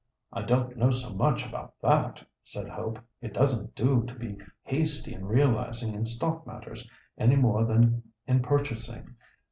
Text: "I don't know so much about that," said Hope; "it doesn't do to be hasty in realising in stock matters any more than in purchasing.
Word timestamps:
"I 0.33 0.41
don't 0.41 0.77
know 0.77 0.89
so 0.89 1.11
much 1.13 1.45
about 1.45 1.75
that," 1.83 2.25
said 2.43 2.67
Hope; 2.67 2.97
"it 3.21 3.35
doesn't 3.35 3.75
do 3.75 4.01
to 4.07 4.15
be 4.15 4.39
hasty 4.63 5.13
in 5.13 5.27
realising 5.27 5.93
in 5.93 6.07
stock 6.07 6.47
matters 6.47 6.89
any 7.19 7.35
more 7.35 7.65
than 7.65 8.01
in 8.25 8.41
purchasing. 8.41 9.15